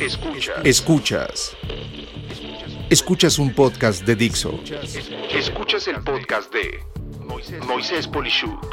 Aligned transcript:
Escuchas. 0.00 0.64
Escuchas. 0.64 1.56
Escuchas 2.88 3.38
un 3.38 3.52
podcast 3.52 4.02
de 4.06 4.16
Dixo. 4.16 4.58
Escuchas 5.30 5.88
el 5.88 6.02
podcast 6.02 6.50
de 6.54 6.80
Moisés 7.66 8.08
Polishuk. 8.08 8.64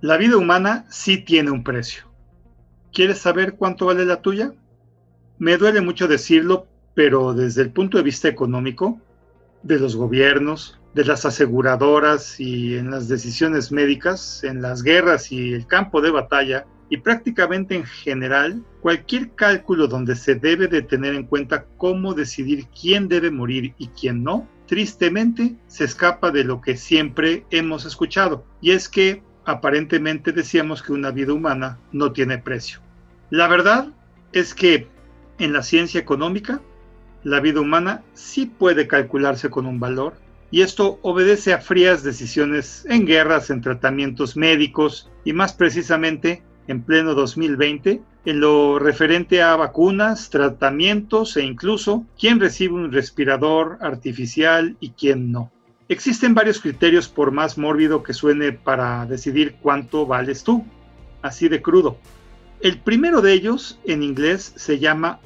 La 0.00 0.16
vida 0.18 0.36
humana 0.36 0.86
sí 0.88 1.18
tiene 1.18 1.50
un 1.50 1.64
precio. 1.64 2.04
¿Quieres 2.92 3.18
saber 3.18 3.56
cuánto 3.56 3.86
vale 3.86 4.04
la 4.04 4.22
tuya? 4.22 4.52
Me 5.36 5.56
duele 5.56 5.80
mucho 5.80 6.06
decirlo, 6.06 6.68
pero 6.94 7.34
desde 7.34 7.62
el 7.62 7.72
punto 7.72 7.96
de 7.96 8.04
vista 8.04 8.28
económico, 8.28 9.00
de 9.62 9.78
los 9.78 9.96
gobiernos, 9.96 10.80
de 10.94 11.04
las 11.04 11.24
aseguradoras 11.24 12.40
y 12.40 12.76
en 12.76 12.90
las 12.90 13.08
decisiones 13.08 13.70
médicas, 13.70 14.42
en 14.44 14.62
las 14.62 14.82
guerras 14.82 15.30
y 15.30 15.52
el 15.52 15.66
campo 15.66 16.00
de 16.00 16.10
batalla, 16.10 16.66
y 16.88 16.96
prácticamente 16.96 17.76
en 17.76 17.84
general, 17.84 18.64
cualquier 18.80 19.30
cálculo 19.36 19.86
donde 19.86 20.16
se 20.16 20.34
debe 20.34 20.66
de 20.66 20.82
tener 20.82 21.14
en 21.14 21.24
cuenta 21.24 21.64
cómo 21.76 22.14
decidir 22.14 22.66
quién 22.68 23.06
debe 23.06 23.30
morir 23.30 23.74
y 23.78 23.88
quién 23.88 24.24
no, 24.24 24.48
tristemente 24.66 25.56
se 25.68 25.84
escapa 25.84 26.32
de 26.32 26.42
lo 26.42 26.60
que 26.60 26.76
siempre 26.76 27.44
hemos 27.50 27.84
escuchado, 27.84 28.44
y 28.60 28.72
es 28.72 28.88
que 28.88 29.22
aparentemente 29.44 30.32
decíamos 30.32 30.82
que 30.82 30.92
una 30.92 31.12
vida 31.12 31.32
humana 31.32 31.78
no 31.92 32.12
tiene 32.12 32.38
precio. 32.38 32.80
La 33.30 33.46
verdad 33.46 33.92
es 34.32 34.54
que 34.54 34.88
en 35.38 35.52
la 35.52 35.62
ciencia 35.62 36.00
económica 36.00 36.60
la 37.22 37.40
vida 37.40 37.60
humana 37.60 38.02
sí 38.14 38.46
puede 38.46 38.86
calcularse 38.86 39.50
con 39.50 39.66
un 39.66 39.80
valor, 39.80 40.14
y 40.50 40.62
esto 40.62 40.98
obedece 41.02 41.52
a 41.52 41.60
frías 41.60 42.02
decisiones 42.02 42.84
en 42.88 43.06
guerras, 43.06 43.50
en 43.50 43.60
tratamientos 43.60 44.36
médicos 44.36 45.08
y 45.24 45.32
más 45.32 45.52
precisamente 45.52 46.42
en 46.66 46.82
pleno 46.82 47.14
2020 47.14 48.02
en 48.24 48.40
lo 48.40 48.78
referente 48.78 49.42
a 49.42 49.56
vacunas, 49.56 50.28
tratamientos 50.30 51.36
e 51.36 51.42
incluso 51.42 52.04
quién 52.18 52.38
recibe 52.38 52.74
un 52.74 52.92
respirador 52.92 53.78
artificial 53.80 54.76
y 54.80 54.90
quién 54.90 55.32
no. 55.32 55.50
Existen 55.88 56.34
varios 56.34 56.60
criterios 56.60 57.08
por 57.08 57.32
más 57.32 57.58
mórbido 57.58 58.02
que 58.02 58.12
suene 58.12 58.52
para 58.52 59.06
decidir 59.06 59.56
cuánto 59.60 60.06
vales 60.06 60.44
tú, 60.44 60.64
así 61.22 61.48
de 61.48 61.62
crudo. 61.62 61.96
El 62.60 62.78
primero 62.78 63.22
de 63.22 63.32
ellos 63.32 63.80
en 63.84 64.02
inglés 64.02 64.52
se 64.54 64.78
llama 64.78 65.18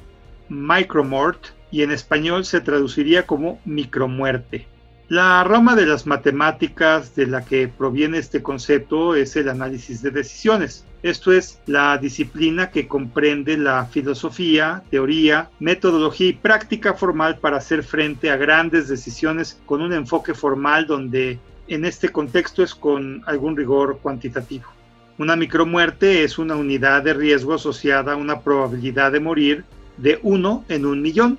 micromort 0.47 1.47
y 1.75 1.83
en 1.83 1.91
español 1.91 2.45
se 2.45 2.61
traduciría 2.61 3.27
como 3.27 3.59
micromuerte. 3.65 4.65
La 5.09 5.43
rama 5.43 5.75
de 5.75 5.85
las 5.85 6.07
matemáticas 6.07 7.13
de 7.17 7.27
la 7.27 7.43
que 7.43 7.67
proviene 7.67 8.17
este 8.17 8.41
concepto 8.41 9.13
es 9.13 9.35
el 9.35 9.49
análisis 9.49 10.01
de 10.01 10.11
decisiones. 10.11 10.85
Esto 11.03 11.33
es 11.33 11.59
la 11.65 11.97
disciplina 11.97 12.71
que 12.71 12.87
comprende 12.87 13.57
la 13.57 13.87
filosofía, 13.87 14.83
teoría, 14.89 15.49
metodología 15.59 16.29
y 16.29 16.33
práctica 16.33 16.93
formal 16.93 17.39
para 17.39 17.57
hacer 17.57 17.83
frente 17.83 18.31
a 18.31 18.37
grandes 18.37 18.87
decisiones 18.87 19.59
con 19.65 19.81
un 19.81 19.91
enfoque 19.91 20.33
formal 20.33 20.87
donde 20.87 21.39
en 21.67 21.83
este 21.83 22.07
contexto 22.07 22.63
es 22.63 22.73
con 22.73 23.21
algún 23.25 23.57
rigor 23.57 23.99
cuantitativo. 24.01 24.69
Una 25.17 25.35
micromuerte 25.35 26.23
es 26.23 26.37
una 26.37 26.55
unidad 26.55 27.03
de 27.03 27.13
riesgo 27.13 27.55
asociada 27.55 28.13
a 28.13 28.15
una 28.15 28.39
probabilidad 28.39 29.11
de 29.11 29.19
morir 29.19 29.65
de 29.97 30.19
uno 30.23 30.63
en 30.69 30.85
un 30.85 31.01
millón 31.01 31.37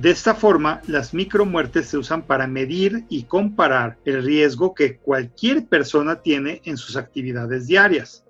de 0.00 0.10
esta 0.10 0.32
forma, 0.32 0.80
las 0.86 1.12
micromuertes 1.12 1.88
se 1.88 1.98
usan 1.98 2.22
para 2.22 2.46
medir 2.46 3.04
y 3.08 3.24
comparar 3.24 3.98
el 4.04 4.22
riesgo 4.22 4.72
que 4.72 4.98
cualquier 4.98 5.66
persona 5.66 6.22
tiene 6.22 6.62
en 6.64 6.76
sus 6.76 6.96
actividades 6.96 7.66
diarias. 7.66 8.24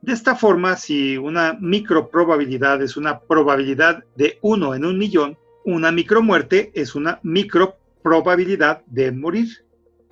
De 0.00 0.14
esta 0.14 0.34
forma, 0.34 0.74
si 0.74 1.16
una 1.16 1.56
microprobabilidad 1.60 2.82
es 2.82 2.96
una 2.96 3.20
probabilidad 3.20 4.02
de 4.16 4.40
uno 4.42 4.74
en 4.74 4.84
un 4.84 4.98
millón, 4.98 5.38
una 5.64 5.92
micromuerte 5.92 6.72
es 6.74 6.96
una 6.96 7.20
microprobabilidad 7.22 8.82
de 8.86 9.12
morir. 9.12 9.64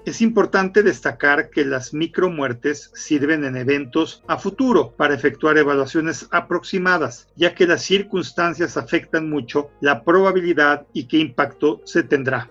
Es 0.07 0.23
importante 0.23 0.83
destacar 0.83 1.51
que 1.51 1.63
las 1.65 1.93
micromuertes 1.93 2.91
sirven 2.95 3.45
en 3.45 3.57
eventos 3.57 4.25
a 4.27 4.39
futuro 4.39 4.93
para 4.93 5.15
efectuar 5.15 5.59
evaluaciones 5.59 6.27
aproximadas, 6.31 7.29
ya 7.37 7.55
que 7.55 7.67
las 7.67 7.83
circunstancias 7.83 8.79
afectan 8.79 9.29
mucho 9.29 9.71
la 9.83 10.03
probabilidad 10.03 10.87
y 10.95 11.05
qué 11.05 11.19
impacto 11.19 11.83
se 11.85 12.03
tendrá. 12.03 12.51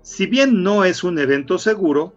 Si 0.00 0.24
bien 0.26 0.62
no 0.62 0.84
es 0.84 1.04
un 1.04 1.18
evento 1.18 1.58
seguro, 1.58 2.14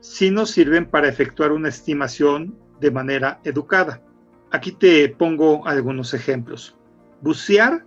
sí 0.00 0.32
nos 0.32 0.50
sirven 0.50 0.86
para 0.86 1.08
efectuar 1.08 1.52
una 1.52 1.68
estimación 1.68 2.58
de 2.80 2.90
manera 2.90 3.40
educada. 3.44 4.02
Aquí 4.50 4.72
te 4.72 5.08
pongo 5.08 5.66
algunos 5.68 6.14
ejemplos. 6.14 6.76
Bucear 7.20 7.86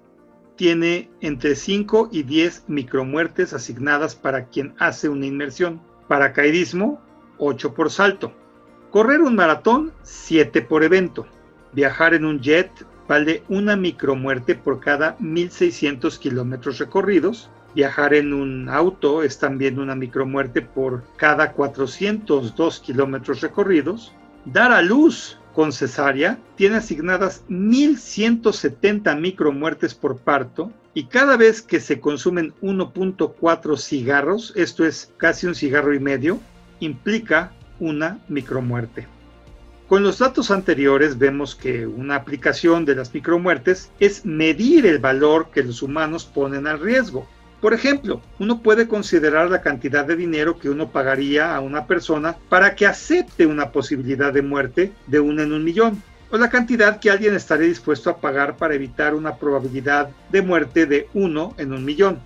tiene 0.56 1.10
entre 1.22 1.56
5 1.56 2.10
y 2.12 2.24
10 2.24 2.66
micromuertes 2.68 3.54
asignadas 3.54 4.16
para 4.16 4.46
quien 4.46 4.74
hace 4.80 5.10
una 5.10 5.26
inmersión. 5.26 5.82
Paracaidismo, 6.08 7.02
8 7.38 7.74
por 7.74 7.92
salto. 7.92 8.32
Correr 8.92 9.22
un 9.22 9.36
maratón, 9.36 9.92
7 10.04 10.62
por 10.62 10.84
evento. 10.84 11.26
Viajar 11.74 12.14
en 12.14 12.26
un 12.26 12.40
jet 12.40 12.72
vale 13.08 13.44
una 13.50 13.76
micromuerte 13.76 14.56
por 14.56 14.80
cada 14.80 15.16
1600 15.20 16.18
kilómetros 16.20 16.80
recorridos. 16.80 17.50
Viajar 17.76 18.14
en 18.14 18.34
un 18.34 18.70
auto 18.70 19.22
es 19.22 19.38
también 19.38 19.80
una 19.80 19.96
micromuerte 19.96 20.62
por 20.62 21.04
cada 21.18 21.52
402 21.52 22.80
kilómetros 22.80 23.42
recorridos. 23.42 24.14
Dar 24.46 24.72
a 24.72 24.82
luz 24.82 25.38
con 25.56 25.72
cesárea 25.72 26.38
tiene 26.58 26.76
asignadas 26.76 27.44
1.170 27.50 29.18
micromuertes 29.18 29.96
por 29.96 30.18
parto 30.18 30.72
y 30.94 31.06
cada 31.06 31.38
vez 31.38 31.62
que 31.62 31.80
se 31.80 32.02
consumen 32.02 32.54
1.4 32.62 33.78
cigarros, 33.78 34.52
esto 34.58 34.86
es 34.86 35.14
casi 35.16 35.48
un 35.48 35.56
cigarro 35.56 35.94
y 35.94 36.00
medio, 36.00 36.40
implica 36.82 37.54
una 37.80 38.20
micromuerte. 38.28 39.08
Con 39.88 40.04
los 40.04 40.20
datos 40.20 40.52
anteriores 40.52 41.18
vemos 41.18 41.56
que 41.56 41.88
una 41.88 42.16
aplicación 42.16 42.84
de 42.84 42.96
las 42.96 43.14
micromuertes 43.14 43.92
es 44.00 44.26
medir 44.26 44.86
el 44.86 45.00
valor 45.00 45.52
que 45.52 45.64
los 45.64 45.82
humanos 45.82 46.26
ponen 46.26 46.68
al 46.68 46.82
riesgo. 46.82 47.28
Por 47.66 47.74
ejemplo, 47.74 48.22
uno 48.38 48.62
puede 48.62 48.88
considerar 48.88 49.50
la 49.50 49.64
cantidad 49.64 50.06
de 50.06 50.16
dinero 50.16 50.60
que 50.60 50.70
uno 50.70 50.92
pagaría 50.92 51.56
a 51.56 51.62
una 51.62 51.88
persona 51.88 52.38
para 52.48 52.76
que 52.76 52.86
acepte 52.86 53.48
una 53.48 53.72
posibilidad 53.72 54.32
de 54.32 54.44
muerte 54.44 54.94
de 55.08 55.20
uno 55.20 55.42
en 55.42 55.52
un 55.52 55.64
millón, 55.64 56.04
o 56.30 56.38
la 56.38 56.52
cantidad 56.52 57.00
que 57.00 57.10
alguien 57.10 57.34
estaría 57.34 57.68
dispuesto 57.68 58.12
a 58.12 58.18
pagar 58.18 58.56
para 58.56 58.76
evitar 58.76 59.16
una 59.16 59.38
probabilidad 59.38 60.12
de 60.32 60.44
muerte 60.44 60.86
de 60.86 61.08
uno 61.16 61.56
en 61.58 61.74
un 61.74 61.84
millón. 61.84 62.20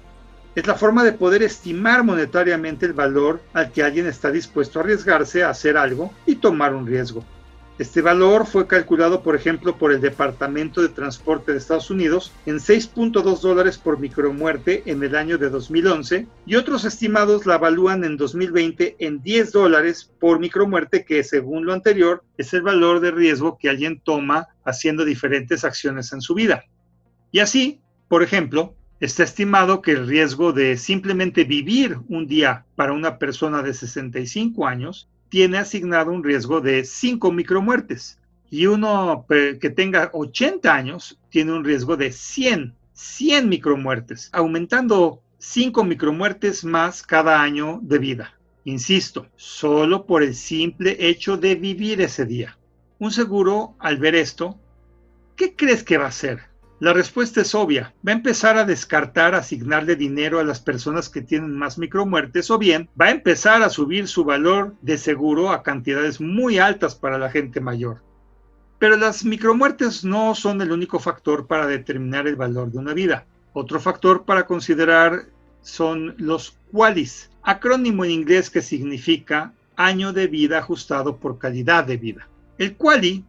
Es 0.55 0.67
la 0.67 0.75
forma 0.75 1.05
de 1.05 1.13
poder 1.13 1.41
estimar 1.41 2.03
monetariamente 2.03 2.85
el 2.85 2.91
valor 2.91 3.39
al 3.53 3.71
que 3.71 3.81
alguien 3.81 4.07
está 4.07 4.31
dispuesto 4.31 4.79
a 4.79 4.83
arriesgarse 4.83 5.45
a 5.45 5.51
hacer 5.51 5.77
algo 5.77 6.11
y 6.25 6.35
tomar 6.35 6.73
un 6.73 6.85
riesgo. 6.85 7.23
Este 7.79 8.01
valor 8.01 8.45
fue 8.45 8.67
calculado, 8.67 9.23
por 9.23 9.37
ejemplo, 9.37 9.77
por 9.77 9.93
el 9.93 10.01
Departamento 10.01 10.81
de 10.81 10.89
Transporte 10.89 11.53
de 11.53 11.59
Estados 11.59 11.89
Unidos 11.89 12.33
en 12.45 12.57
6.2 12.57 13.39
dólares 13.39 13.77
por 13.77 13.97
micromuerte 13.99 14.83
en 14.85 15.01
el 15.01 15.15
año 15.15 15.37
de 15.37 15.49
2011 15.49 16.27
y 16.45 16.55
otros 16.55 16.83
estimados 16.83 17.45
la 17.45 17.55
evalúan 17.55 18.03
en 18.03 18.17
2020 18.17 18.97
en 18.99 19.21
10 19.21 19.53
dólares 19.53 20.11
por 20.19 20.41
micromuerte, 20.41 21.05
que 21.05 21.23
según 21.23 21.65
lo 21.65 21.71
anterior 21.71 22.21
es 22.37 22.53
el 22.53 22.63
valor 22.63 22.99
de 22.99 23.11
riesgo 23.11 23.57
que 23.57 23.69
alguien 23.69 24.01
toma 24.01 24.49
haciendo 24.65 25.05
diferentes 25.05 25.63
acciones 25.63 26.11
en 26.11 26.19
su 26.19 26.33
vida. 26.33 26.65
Y 27.31 27.39
así, 27.39 27.79
por 28.09 28.23
ejemplo, 28.23 28.75
Está 28.99 29.23
estimado 29.23 29.81
que 29.81 29.91
el 29.91 30.07
riesgo 30.07 30.51
de 30.51 30.75
simplemente 30.75 31.45
vivir 31.45 31.99
un 32.09 32.27
día 32.27 32.65
para 32.75 32.91
una 32.91 33.17
persona 33.17 33.61
de 33.61 33.73
65 33.73 34.67
años 34.67 35.07
tiene 35.29 35.59
asignado 35.59 36.11
un 36.11 36.23
riesgo 36.23 36.61
de 36.61 36.83
5 36.83 37.31
micromuertes 37.31 38.19
y 38.49 38.65
uno 38.65 39.25
que 39.27 39.69
tenga 39.69 40.09
80 40.13 40.73
años 40.73 41.19
tiene 41.29 41.53
un 41.53 41.63
riesgo 41.63 41.95
de 41.95 42.11
100, 42.11 42.75
100 42.93 43.47
micromuertes, 43.47 44.29
aumentando 44.33 45.21
5 45.37 45.83
micromuertes 45.83 46.63
más 46.65 47.03
cada 47.03 47.41
año 47.41 47.79
de 47.83 47.99
vida. 47.99 48.33
Insisto, 48.65 49.27
solo 49.35 50.05
por 50.05 50.23
el 50.23 50.35
simple 50.35 50.97
hecho 50.99 51.37
de 51.37 51.55
vivir 51.55 52.01
ese 52.01 52.25
día. 52.25 52.57
Un 52.97 53.11
seguro, 53.11 53.75
al 53.79 53.97
ver 53.97 54.15
esto, 54.15 54.59
¿qué 55.35 55.55
crees 55.55 55.83
que 55.83 55.97
va 55.97 56.05
a 56.05 56.09
hacer? 56.09 56.41
La 56.79 56.93
respuesta 56.93 57.41
es 57.41 57.53
obvia. 57.55 57.93
Va 58.07 58.13
a 58.13 58.15
empezar 58.15 58.57
a 58.57 58.63
descartar 58.63 59.35
asignarle 59.35 59.97
dinero 59.97 60.39
a 60.39 60.45
las 60.45 60.61
personas 60.61 61.09
que 61.09 61.21
tienen 61.21 61.57
más 61.57 61.77
micromuertes 61.77 62.49
o 62.51 62.57
bien 62.57 62.89
va 62.99 63.07
a 63.07 63.11
empezar 63.11 63.61
a 63.63 63.69
subir 63.69 64.07
su 64.07 64.23
valor 64.23 64.75
de 64.81 64.97
seguro 64.97 65.49
a 65.49 65.61
cantidades 65.61 66.21
muy 66.21 66.57
altas 66.57 66.95
para 66.95 67.17
la 67.17 67.29
gente 67.29 67.59
mayor. 67.59 68.01
Pero 68.77 68.95
las 68.95 69.25
micromuertes 69.25 70.05
no 70.05 70.33
son 70.35 70.61
el 70.61 70.71
único 70.71 70.99
factor 70.99 71.47
para 71.47 71.67
determinar 71.67 72.27
el 72.27 72.37
valor 72.37 72.71
de 72.71 72.77
una 72.77 72.93
vida. 72.93 73.25
Otro 73.51 73.81
factor 73.81 74.23
para 74.23 74.47
considerar 74.47 75.25
son 75.61 76.15
los 76.17 76.57
QALYs, 76.71 77.29
acrónimo 77.43 78.05
en 78.05 78.11
inglés 78.11 78.49
que 78.49 78.61
significa 78.61 79.53
año 79.75 80.13
de 80.13 80.27
vida 80.27 80.59
ajustado 80.59 81.17
por 81.17 81.39
calidad 81.39 81.83
de 81.83 81.97
vida. 81.97 82.29
El 82.57 82.77
QALY 82.77 83.25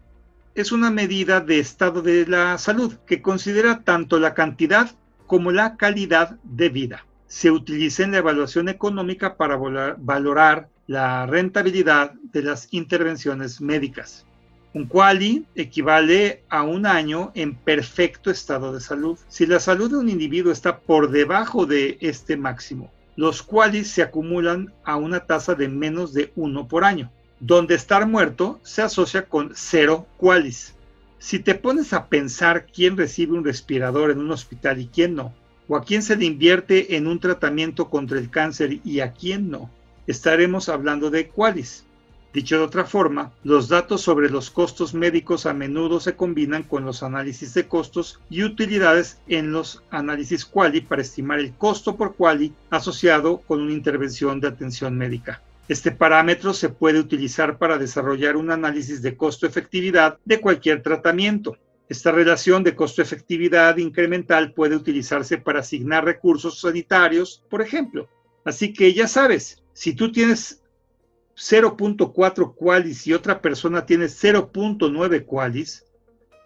es 0.55 0.73
una 0.73 0.91
medida 0.91 1.41
de 1.41 1.59
estado 1.59 2.03
de 2.03 2.27
la 2.27 2.59
salud 2.59 2.95
que 3.07 3.23
considera 3.23 3.83
tanto 3.83 4.19
la 4.19 4.35
cantidad 4.35 4.91
como 5.27 5.53
la 5.53 5.77
calidad 5.77 6.37
de 6.43 6.69
vida. 6.69 7.07
Se 7.27 7.51
utiliza 7.51 8.03
en 8.03 8.13
la 8.13 8.19
evaluación 8.19 8.69
económica 8.69 9.37
para 9.37 9.57
valorar 9.97 10.69
la 10.89 11.25
rentabilidad 11.27 12.15
de 12.33 12.43
las 12.43 12.67
intervenciones 12.73 13.61
médicas. 13.61 14.27
Un 14.75 14.87
quali 14.87 15.47
equivale 15.55 16.43
a 16.49 16.63
un 16.63 16.85
año 16.87 17.31
en 17.35 17.55
perfecto 17.55 18.31
estado 18.31 18.73
de 18.73 18.81
salud. 18.81 19.19
Si 19.29 19.47
la 19.47 19.61
salud 19.61 19.91
de 19.91 19.99
un 19.99 20.09
individuo 20.09 20.53
está 20.53 20.79
por 20.81 21.11
debajo 21.11 21.67
de 21.67 21.99
este 22.01 22.37
máximo, 22.37 22.91
los 23.15 23.43
qualis 23.43 23.91
se 23.91 24.03
acumulan 24.03 24.73
a 24.85 24.97
una 24.97 25.21
tasa 25.21 25.55
de 25.55 25.69
menos 25.69 26.13
de 26.13 26.33
uno 26.37 26.67
por 26.67 26.85
año, 26.85 27.13
donde 27.41 27.75
estar 27.75 28.07
muerto 28.07 28.61
se 28.63 28.83
asocia 28.83 29.27
con 29.27 29.53
cero 29.55 30.07
qualis. 30.19 30.75
Si 31.19 31.39
te 31.39 31.55
pones 31.55 31.93
a 31.93 32.07
pensar 32.07 32.67
quién 32.67 32.97
recibe 32.97 33.33
un 33.33 33.45
respirador 33.45 34.11
en 34.11 34.19
un 34.19 34.31
hospital 34.31 34.81
y 34.81 34.87
quién 34.87 35.15
no, 35.15 35.35
o 35.67 35.77
a 35.77 35.85
quién 35.85 36.03
se 36.03 36.17
le 36.17 36.27
invierte 36.27 36.97
en 36.97 37.07
un 37.07 37.19
tratamiento 37.19 37.89
contra 37.89 38.19
el 38.19 38.31
cáncer 38.31 38.81
y 38.85 39.01
a 39.01 39.13
quién 39.13 39.51
no, 39.51 39.71
estaremos 40.07 40.69
hablando 40.69 41.11
de 41.11 41.29
qualis. 41.29 41.85
Dicho 42.33 42.59
de 42.59 42.65
otra 42.65 42.85
forma, 42.85 43.33
los 43.43 43.69
datos 43.69 44.03
sobre 44.03 44.31
los 44.31 44.51
costos 44.51 44.95
médicos 44.95 45.47
a 45.47 45.53
menudo 45.53 45.99
se 45.99 46.15
combinan 46.15 46.63
con 46.63 46.85
los 46.85 47.03
análisis 47.03 47.55
de 47.55 47.67
costos 47.67 48.21
y 48.31 48.45
utilidades 48.45 49.19
en 49.27 49.51
los 49.51 49.83
análisis 49.91 50.45
quali 50.45 50.81
para 50.81 51.03
estimar 51.03 51.41
el 51.41 51.53
costo 51.53 51.97
por 51.97 52.15
quali 52.15 52.53
asociado 52.71 53.39
con 53.39 53.61
una 53.61 53.73
intervención 53.73 54.41
de 54.41 54.49
atención 54.49 54.97
médica. 54.97 55.43
Este 55.71 55.93
parámetro 55.93 56.53
se 56.53 56.69
puede 56.69 56.99
utilizar 56.99 57.57
para 57.57 57.79
desarrollar 57.79 58.37
un 58.37 58.51
análisis 58.51 59.03
de 59.03 59.17
costo-efectividad 59.17 60.19
de 60.25 60.41
cualquier 60.41 60.83
tratamiento. 60.83 61.59
Esta 61.89 62.11
relación 62.11 62.65
de 62.65 62.75
costo-efectividad 62.75 63.77
incremental 63.77 64.53
puede 64.53 64.75
utilizarse 64.75 65.39
para 65.39 65.61
asignar 65.61 66.05
recursos 66.05 66.61
sanitarios, 66.61 67.45
por 67.49 67.63
ejemplo. 67.63 68.09
Así 68.45 68.73
que 68.73 68.93
ya 68.93 69.07
sabes, 69.07 69.63
si 69.73 69.95
tú 69.95 70.11
tienes 70.11 70.61
0.4 71.37 72.53
qualis 72.57 73.07
y 73.07 73.13
otra 73.13 73.41
persona 73.41 73.87
tiene 73.87 74.07
0.9 74.07 75.25
qualis, 75.25 75.85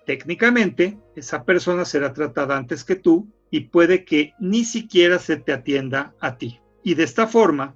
técnicamente 0.05 0.99
esa 1.17 1.45
persona 1.45 1.87
será 1.87 2.13
tratada 2.13 2.59
antes 2.59 2.85
que 2.85 2.97
tú 2.97 3.27
y 3.51 3.61
puede 3.61 4.05
que 4.05 4.35
ni 4.39 4.67
siquiera 4.67 5.19
se 5.19 5.39
te 5.39 5.55
atienda 5.55 6.13
a 6.21 6.37
ti. 6.37 6.61
Y 6.83 6.93
de 6.93 7.05
esta 7.05 7.27
forma, 7.27 7.75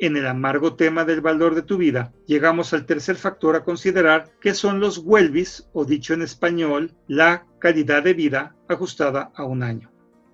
en 0.00 0.16
el 0.16 0.26
amargo 0.26 0.74
tema 0.74 1.04
del 1.04 1.20
valor 1.20 1.54
de 1.54 1.62
tu 1.62 1.76
vida, 1.76 2.12
llegamos 2.26 2.72
al 2.72 2.86
tercer 2.86 3.16
factor 3.16 3.54
a 3.54 3.64
considerar, 3.64 4.32
que 4.40 4.54
son 4.54 4.80
los 4.80 4.98
WELBIS, 4.98 5.68
o 5.72 5.84
dicho 5.84 6.14
en 6.14 6.22
español, 6.22 6.94
la 7.06 7.46
calidad 7.58 8.02
de 8.02 8.14
vida 8.14 8.56
ajustada 8.68 9.30
a 9.34 9.44
un 9.44 9.62
año. 9.62 9.92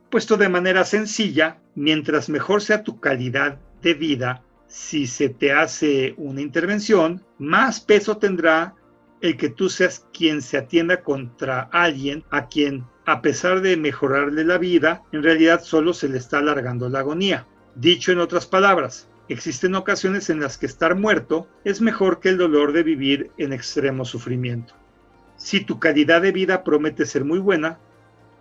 Puesto 0.08 0.36
de 0.36 0.48
manera 0.48 0.84
sencilla, 0.84 1.58
mientras 1.74 2.28
mejor 2.28 2.62
sea 2.62 2.84
tu 2.84 3.00
calidad 3.00 3.58
de 3.82 3.94
vida, 3.94 4.44
si 4.68 5.06
se 5.08 5.28
te 5.28 5.52
hace 5.52 6.14
una 6.16 6.40
intervención, 6.40 7.24
más 7.38 7.80
peso 7.80 8.18
tendrá 8.18 8.74
el 9.20 9.36
que 9.36 9.48
tú 9.48 9.68
seas 9.68 10.06
quien 10.12 10.42
se 10.42 10.58
atienda 10.58 11.02
contra 11.02 11.68
alguien 11.72 12.24
a 12.30 12.46
quien, 12.46 12.84
a 13.04 13.20
pesar 13.20 13.62
de 13.62 13.76
mejorarle 13.76 14.44
la 14.44 14.58
vida, 14.58 15.02
en 15.10 15.24
realidad 15.24 15.62
solo 15.62 15.92
se 15.92 16.08
le 16.08 16.18
está 16.18 16.38
alargando 16.38 16.88
la 16.88 17.00
agonía. 17.00 17.46
Dicho 17.74 18.12
en 18.12 18.20
otras 18.20 18.46
palabras, 18.46 19.08
existen 19.28 19.75
ocasiones 19.75 20.31
en 20.31 20.40
las 20.40 20.58
que 20.58 20.67
estar 20.67 20.94
muerto 20.94 21.49
es 21.64 21.81
mejor 21.81 22.20
que 22.20 22.28
el 22.28 22.38
dolor 22.38 22.73
de 22.73 22.82
vivir 22.82 23.31
en 23.38 23.52
extremo 23.52 24.05
sufrimiento. 24.05 24.75
Si 25.37 25.61
tu 25.61 25.78
calidad 25.78 26.23
de 26.23 26.32
vida 26.32 26.64
promete 26.64 27.06
ser 27.06 27.25
muy 27.25 27.38
buena, 27.38 27.78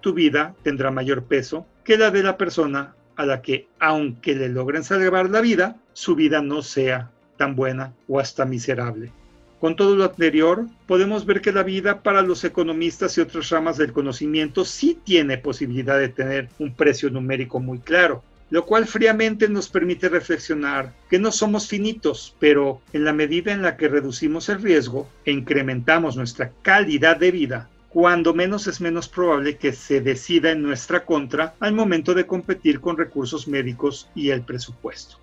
tu 0.02 0.14
vida 0.14 0.56
tendrá 0.64 0.92
mayor 0.92 1.24
peso 1.24 1.66
que 1.84 1.98
la 1.98 2.12
de 2.12 2.24
la 2.24 2.38
persona 2.38 2.96
a 3.16 3.26
la 3.26 3.42
que, 3.42 3.68
aunque 3.80 4.36
le 4.36 4.50
logren 4.50 4.84
salvar 4.84 5.30
la 5.30 5.42
vida, 5.42 5.78
su 5.94 6.16
vida 6.16 6.42
no 6.42 6.62
sea 6.62 7.12
tan 7.38 7.56
buena 7.56 7.94
o 8.08 8.20
hasta 8.20 8.46
miserable. 8.46 9.12
Con 9.60 9.76
todo 9.76 9.96
lo 9.96 10.04
anterior, 10.04 10.68
podemos 10.86 11.26
ver 11.26 11.42
que 11.42 11.52
la 11.52 11.64
vida 11.64 12.04
para 12.04 12.22
los 12.22 12.44
economistas 12.44 13.18
y 13.18 13.22
otras 13.22 13.50
ramas 13.50 13.78
del 13.78 13.94
conocimiento 13.94 14.66
sí 14.66 15.00
tiene 15.04 15.38
posibilidad 15.38 15.98
de 15.98 16.10
tener 16.10 16.50
un 16.60 16.76
precio 16.76 17.10
numérico 17.10 17.60
muy 17.60 17.80
claro, 17.80 18.24
lo 18.56 18.66
cual 18.66 18.88
fríamente 18.88 19.50
nos 19.50 19.68
permite 19.68 20.08
reflexionar 20.08 20.94
que 21.10 21.20
no 21.20 21.34
somos 21.34 21.68
finitos, 21.68 22.38
pero 22.40 22.80
en 22.94 23.04
la 23.04 23.12
medida 23.12 23.52
en 23.52 23.62
la 23.62 23.76
que 23.76 23.90
reducimos 23.90 24.48
el 24.48 24.62
riesgo 24.62 25.10
e 25.26 25.34
incrementamos 25.34 26.16
nuestra 26.16 26.54
calidad 26.62 27.18
de 27.18 27.32
vida, 27.32 27.70
cuando 27.90 28.34
menos 28.34 28.68
es 28.68 28.80
menos 28.80 29.10
probable 29.10 29.58
que 29.58 29.74
se 29.74 30.00
decida 30.00 30.52
en 30.52 30.64
nuestra 30.64 31.04
contra 31.04 31.54
al 31.60 31.74
momento 31.74 32.14
de 32.14 32.26
competir 32.26 32.80
con 32.80 32.96
recursos 32.96 33.46
médicos 33.46 34.10
y 34.16 34.30
el 34.30 34.42
presupuesto. 34.42 35.18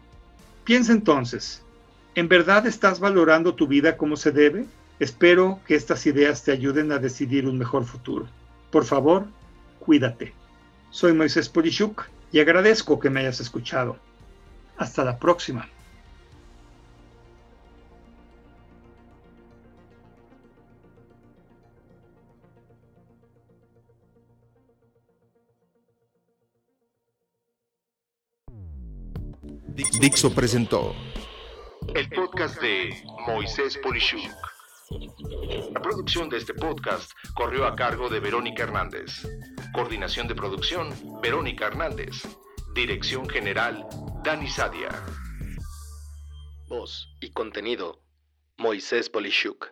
Piensa 0.65 0.93
entonces, 0.93 1.63
¿en 2.15 2.29
verdad 2.29 2.67
estás 2.67 3.01
valorando 3.01 3.55
tu 3.55 3.67
vida 3.67 3.97
como 3.97 4.17
se 4.17 4.31
debe? 4.31 4.67
Espero 5.01 5.59
que 5.67 5.75
estas 5.75 6.05
ideas 6.05 6.45
te 6.45 6.53
ayuden 6.53 6.93
a 6.93 6.99
decidir 6.99 7.47
un 7.49 7.57
mejor 7.57 7.87
futuro. 7.87 8.29
Por 8.71 8.85
favor, 8.85 9.25
cuídate. 9.79 10.35
Soy 10.91 11.15
Moisés 11.15 11.49
Polishuk 11.49 12.05
y 12.33 12.41
agradezco 12.41 12.99
que 12.99 13.11
me 13.11 13.21
hayas 13.21 13.41
escuchado. 13.41 13.97
Hasta 14.79 15.05
la 15.05 15.19
próxima. 15.19 15.69
Dixo 30.01 30.35
presentó 30.35 30.95
el 31.95 32.09
podcast 32.11 32.61
de 32.61 32.95
Moisés 33.27 33.79
Polishuk. 33.79 34.21
La 35.73 35.81
producción 35.81 36.29
de 36.29 36.39
este 36.39 36.55
podcast 36.55 37.11
corrió 37.35 37.67
a 37.67 37.75
cargo 37.75 38.09
de 38.09 38.21
Verónica 38.21 38.65
Hernández. 38.65 39.27
Coordinación 39.73 40.29
de 40.29 40.35
producción, 40.35 40.95
Verónica 41.23 41.67
Hernández. 41.67 42.29
Dirección 42.75 43.27
General, 43.27 43.87
Dani 44.23 44.47
Sadia. 44.47 44.91
Voz 46.69 47.09
y 47.21 47.31
contenido, 47.31 48.03
Moisés 48.59 49.09
Polishuk. 49.09 49.69